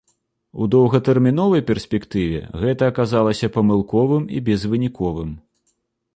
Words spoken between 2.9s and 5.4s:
аказалася памылковым і безвыніковым.